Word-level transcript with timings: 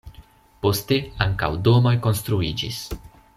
Poste 0.63 0.97
ankaŭ 1.25 1.49
domoj 1.67 1.93
konstruiĝis. 2.07 2.81